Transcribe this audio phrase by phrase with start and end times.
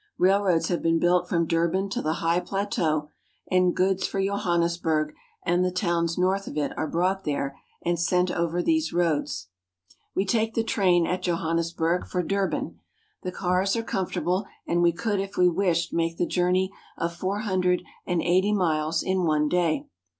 [0.17, 3.11] Railroads have been built from Durban to the high plateau,
[3.51, 5.13] and goods for Johannesburg
[5.45, 9.49] and the towns north of it are brought there and sent over these roads.
[10.15, 12.79] We take the train at Johannesburg for Durban.
[13.21, 17.41] The cars are comfortable, and we could if we wished make the journey of four
[17.41, 19.85] hundred ana eighty miles in one day.